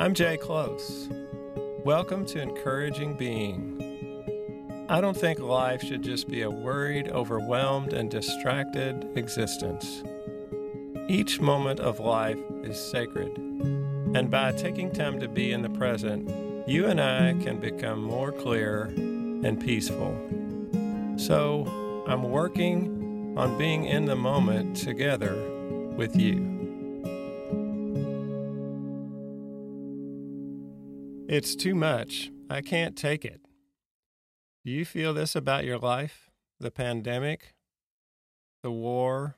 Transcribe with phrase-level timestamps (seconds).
[0.00, 1.10] I'm Jay Close.
[1.84, 4.86] Welcome to Encouraging Being.
[4.88, 10.02] I don't think life should just be a worried, overwhelmed, and distracted existence.
[11.06, 16.30] Each moment of life is sacred, and by taking time to be in the present,
[16.66, 20.16] you and I can become more clear and peaceful.
[21.18, 25.34] So, I'm working on being in the moment together
[25.94, 26.49] with you.
[31.32, 32.32] It's too much.
[32.50, 33.40] I can't take it.
[34.64, 36.28] Do you feel this about your life?
[36.58, 37.54] The pandemic?
[38.64, 39.36] The war?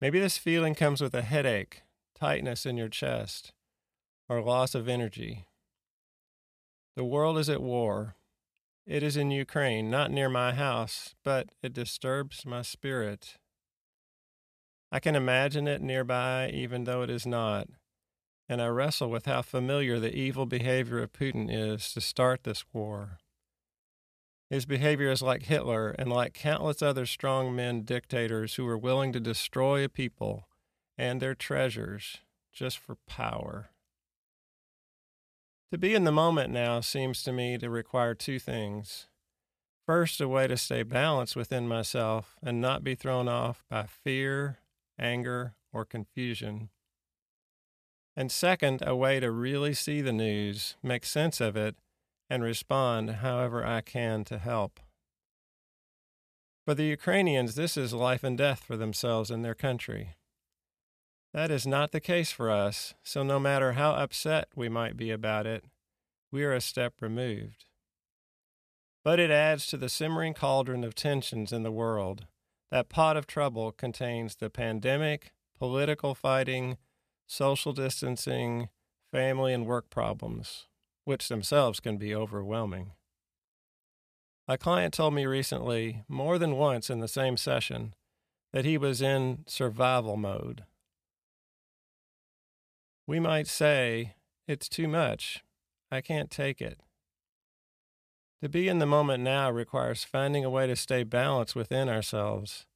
[0.00, 1.82] Maybe this feeling comes with a headache,
[2.18, 3.52] tightness in your chest,
[4.28, 5.46] or loss of energy.
[6.96, 8.16] The world is at war.
[8.84, 13.36] It is in Ukraine, not near my house, but it disturbs my spirit.
[14.90, 17.68] I can imagine it nearby, even though it is not,
[18.48, 22.64] and I wrestle with how familiar the evil behavior of Putin is to start this
[22.72, 23.18] war.
[24.50, 29.12] His behavior is like Hitler and like countless other strong men dictators who are willing
[29.14, 30.46] to destroy a people
[30.98, 32.18] and their treasures
[32.52, 33.70] just for power.
[35.70, 39.06] To be in the moment now seems to me to require two things.
[39.86, 44.58] First, a way to stay balanced within myself and not be thrown off by fear,
[44.98, 46.68] anger, or confusion.
[48.16, 51.76] And second, a way to really see the news, make sense of it,
[52.28, 54.80] and respond however I can to help.
[56.64, 60.16] For the Ukrainians, this is life and death for themselves and their country.
[61.32, 65.10] That is not the case for us, so no matter how upset we might be
[65.10, 65.64] about it,
[66.30, 67.64] we are a step removed.
[69.02, 72.26] But it adds to the simmering cauldron of tensions in the world.
[72.70, 76.76] That pot of trouble contains the pandemic, political fighting,
[77.32, 78.68] social distancing,
[79.10, 80.66] family and work problems
[81.04, 82.92] which themselves can be overwhelming.
[84.46, 87.94] A client told me recently, more than once in the same session,
[88.52, 90.64] that he was in survival mode.
[93.06, 94.14] We might say,
[94.46, 95.42] It's too much.
[95.90, 96.80] I can't take it.
[98.42, 102.66] To be in the moment now requires finding a way to stay balanced within ourselves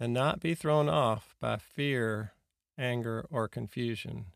[0.00, 2.33] and not be thrown off by fear,
[2.78, 4.26] anger, or confusion.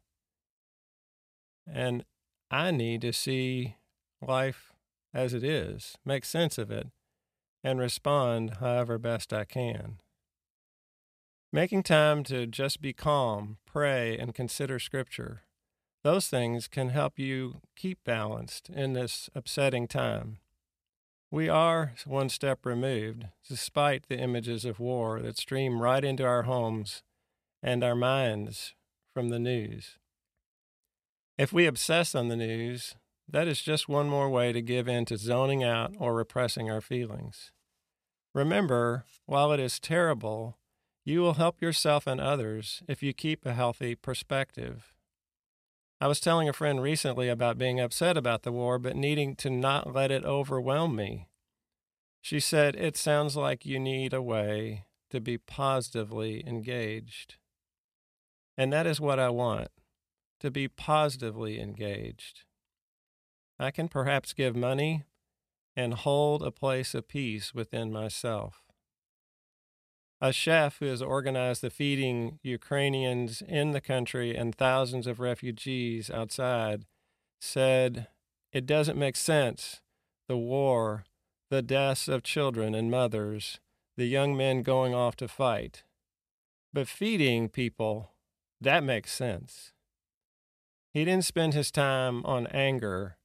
[1.67, 2.05] And
[2.51, 3.77] I need to see
[4.21, 4.73] life
[5.13, 6.89] as it is, make sense of it,
[7.65, 10.01] and respond however best I can.
[11.53, 15.43] Making time to just be calm, pray, and consider Scripture.
[16.05, 20.39] Those things can help you keep balanced in this upsetting time.
[21.31, 26.45] We are one step removed, despite the images of war that stream right into our
[26.45, 27.03] homes
[27.63, 28.75] and our minds
[29.13, 29.99] from the news.
[31.37, 32.95] If we obsess on the news,
[33.29, 36.81] that is just one more way to give in to zoning out or repressing our
[36.81, 37.53] feelings.
[38.35, 40.59] Remember, while it is terrible,
[41.05, 44.93] you will help yourself and others if you keep a healthy perspective.
[46.01, 49.51] I was telling a friend recently about being upset about the war, but needing to
[49.51, 51.29] not let it overwhelm me.
[52.21, 57.37] She said, It sounds like you need a way to be positively engaged.
[58.59, 59.69] And that is what I want
[60.41, 62.43] to be positively engaged.
[63.57, 65.05] I can perhaps give money
[65.77, 68.65] and hold a place of peace within myself.
[70.21, 76.11] A chef who has organized the feeding Ukrainians in the country and thousands of refugees
[76.11, 76.85] outside
[77.41, 78.09] said,
[78.53, 79.81] It doesn't make sense.
[80.27, 81.05] The war,
[81.49, 83.61] the deaths of children and mothers,
[83.97, 85.85] the young men going off to fight.
[86.73, 88.11] But feeding people,
[88.61, 89.73] that makes sense.
[90.93, 93.17] He didn't spend his time on anger,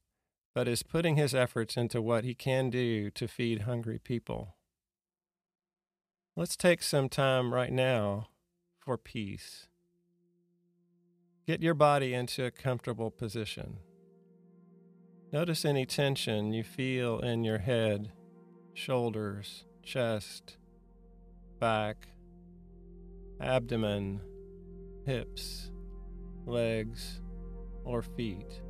[0.54, 4.54] but is putting his efforts into what he can do to feed hungry people.
[6.36, 8.28] Let's take some time right now
[8.78, 9.68] for peace.
[11.46, 13.78] Get your body into a comfortable position.
[15.32, 18.12] Notice any tension you feel in your head,
[18.72, 20.56] shoulders, chest,
[21.58, 22.08] back,
[23.40, 24.20] abdomen,
[25.04, 25.70] hips,
[26.46, 27.20] legs
[27.84, 28.60] or feet.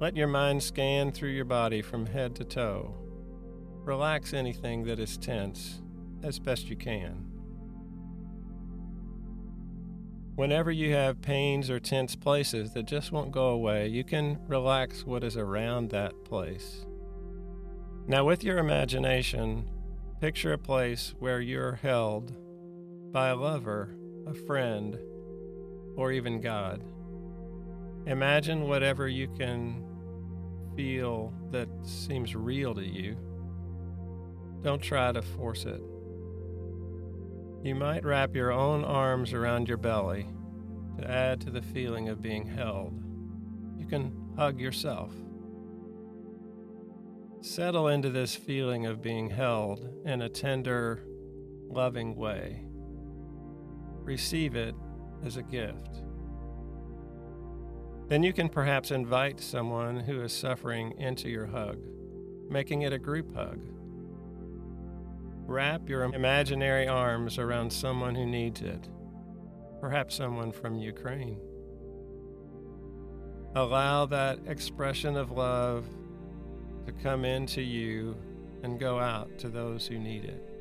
[0.00, 2.94] Let your mind scan through your body from head to toe.
[3.84, 5.80] Relax anything that is tense
[6.22, 7.28] as best you can.
[10.34, 15.04] Whenever you have pains or tense places that just won't go away, you can relax
[15.04, 16.86] what is around that place.
[18.06, 19.70] Now, with your imagination,
[20.20, 22.32] picture a place where you're held
[23.12, 23.94] by a lover,
[24.26, 24.98] a friend,
[25.96, 26.82] or even God.
[28.06, 29.84] Imagine whatever you can
[30.76, 33.16] feel that seems real to you.
[34.62, 35.80] Don't try to force it.
[37.62, 40.26] You might wrap your own arms around your belly
[40.98, 43.00] to add to the feeling of being held.
[43.78, 45.12] You can hug yourself.
[47.40, 51.04] Settle into this feeling of being held in a tender,
[51.68, 52.64] loving way.
[54.04, 54.74] Receive it
[55.24, 56.02] as a gift.
[58.08, 61.78] Then you can perhaps invite someone who is suffering into your hug,
[62.50, 63.60] making it a group hug.
[65.46, 68.88] Wrap your imaginary arms around someone who needs it,
[69.80, 71.40] perhaps someone from Ukraine.
[73.54, 75.86] Allow that expression of love
[76.86, 78.16] to come into you
[78.62, 80.51] and go out to those who need it.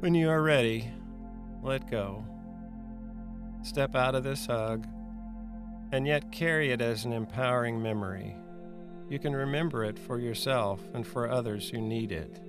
[0.00, 0.88] When you are ready,
[1.60, 2.24] let go.
[3.64, 4.86] Step out of this hug
[5.90, 8.36] and yet carry it as an empowering memory.
[9.10, 12.40] You can remember it for yourself and for others who need it.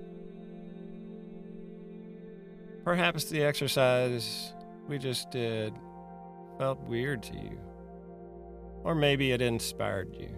[2.84, 4.54] Perhaps the exercise
[4.88, 5.74] we just did
[6.60, 7.58] felt weird to you,
[8.84, 10.30] or maybe it inspired you.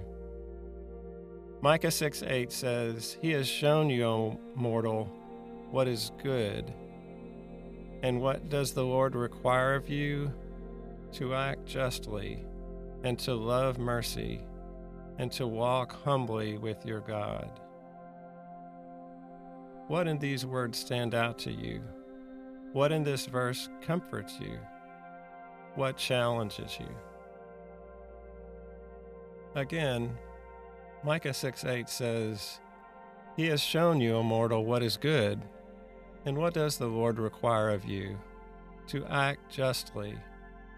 [1.62, 5.06] Micah 6 8 says, He has shown you, O mortal,
[5.72, 6.74] what is good.
[8.04, 10.34] And what does the Lord require of you?
[11.14, 12.46] To act justly,
[13.04, 14.42] and to love mercy,
[15.18, 17.60] and to walk humbly with your God.
[19.88, 21.82] What in these words stand out to you?
[22.72, 24.58] What in this verse comforts you?
[25.76, 26.88] What challenges you?
[29.56, 30.18] Again,
[31.04, 32.60] Micah 6 8 says,
[33.36, 35.42] He has shown you, O mortal, what is good.
[36.26, 38.18] And what does the Lord require of you?
[38.88, 40.16] To act justly,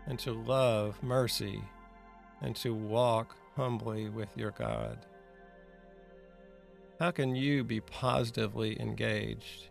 [0.07, 1.61] and to love mercy,
[2.41, 5.05] and to walk humbly with your God.
[6.99, 9.69] How can you be positively engaged?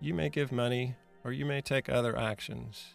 [0.00, 2.94] You may give money, or you may take other actions.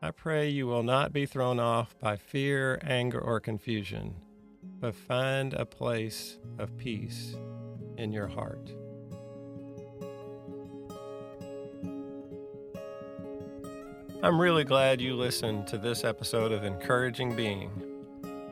[0.00, 4.14] I pray you will not be thrown off by fear, anger, or confusion
[4.80, 7.36] but find a place of peace
[7.96, 8.72] in your heart.
[14.20, 17.70] I'm really glad you listened to this episode of Encouraging Being.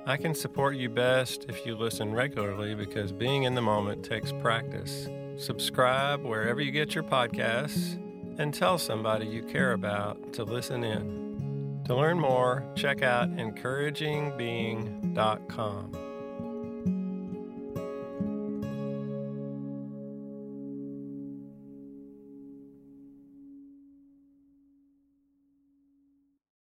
[0.06, 4.30] I can support you best if you listen regularly because being in the moment takes
[4.30, 5.08] practice.
[5.36, 7.94] Subscribe wherever you get your podcasts
[8.38, 11.82] and tell somebody you care about to listen in.
[11.86, 16.05] To learn more, check out encouragingbeing.com.